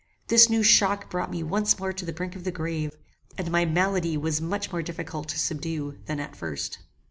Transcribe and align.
This 0.29 0.49
new 0.49 0.63
shock 0.63 1.11
brought 1.11 1.29
me 1.29 1.43
once 1.43 1.77
more 1.77 1.93
to 1.93 2.05
the 2.05 2.11
brink 2.11 2.35
of 2.35 2.43
the 2.43 2.49
grave, 2.51 2.97
and 3.37 3.51
my 3.51 3.65
malady 3.65 4.17
was 4.17 4.41
much 4.41 4.71
more 4.71 4.81
difficult 4.81 5.29
to 5.29 5.37
subdue 5.37 5.99
than 6.07 6.19
at 6.19 6.35
first. 6.35 6.79